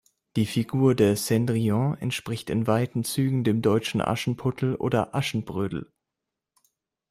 [0.35, 5.93] Die Figur der "Cendrillon" entspricht in weiten Zügen dem deutschen Aschenputtel oder "Aschenbrödel".